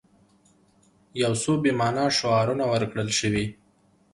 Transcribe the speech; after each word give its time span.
یو 1.21 1.33
څو 1.41 1.51
بې 1.61 1.71
معنا 1.79 2.05
شعارونه 2.17 2.63
ورکړل 2.73 3.09
شوي. 3.19 3.45